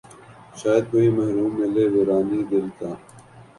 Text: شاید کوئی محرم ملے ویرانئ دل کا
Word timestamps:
شاید 0.59 0.83
کوئی 0.91 1.07
محرم 1.15 1.51
ملے 1.59 1.85
ویرانئ 1.93 2.41
دل 2.51 2.65
کا 2.77 2.91